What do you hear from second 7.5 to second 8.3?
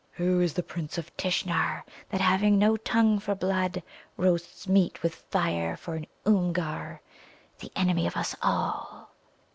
the enemy of